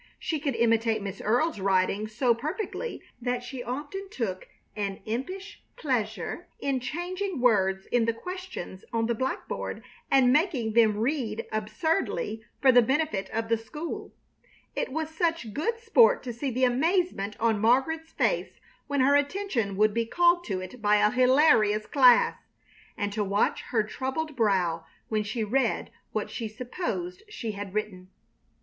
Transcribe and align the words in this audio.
She 0.17 0.39
could 0.39 0.55
imitate 0.55 1.03
Miss 1.03 1.21
Earle's 1.21 1.59
writing 1.59 2.07
so 2.07 2.33
perfectly 2.33 3.03
that 3.21 3.43
she 3.43 3.61
often 3.61 4.09
took 4.09 4.47
an 4.75 4.99
impish 5.05 5.61
pleasure 5.75 6.47
in 6.59 6.79
changing 6.79 7.39
words 7.39 7.85
in 7.91 8.05
the 8.05 8.11
questions 8.13 8.83
on 8.91 9.05
the 9.05 9.13
blackboard 9.13 9.83
and 10.09 10.33
making 10.33 10.73
them 10.73 10.97
read 10.97 11.45
absurdly 11.51 12.43
for 12.59 12.71
the 12.71 12.81
benefit 12.81 13.29
of 13.29 13.47
the 13.47 13.57
school. 13.57 14.11
It 14.75 14.91
was 14.91 15.07
such 15.13 15.53
good 15.53 15.77
sport 15.77 16.23
to 16.23 16.33
see 16.33 16.49
the 16.49 16.63
amazement 16.63 17.37
on 17.39 17.59
Margaret's 17.61 18.11
face 18.11 18.59
when 18.87 19.01
her 19.01 19.13
attention 19.15 19.77
would 19.77 19.93
be 19.93 20.07
called 20.07 20.43
to 20.45 20.59
it 20.61 20.81
by 20.81 20.95
a 20.95 21.11
hilarious 21.11 21.85
class, 21.85 22.37
and 22.97 23.13
to 23.13 23.23
watch 23.23 23.61
her 23.69 23.83
troubled 23.83 24.35
brow 24.35 24.83
when 25.09 25.21
she 25.21 25.43
read 25.43 25.91
what 26.11 26.31
she 26.31 26.47
supposed 26.47 27.21
she 27.29 27.51
had 27.51 27.75
written. 27.75 28.09